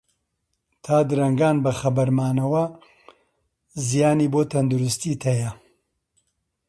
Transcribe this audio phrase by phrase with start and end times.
[0.83, 2.63] تا درەنگان بەخەبەر مانەوە
[3.87, 5.51] زیانی بۆ تەندروستیت هەیە.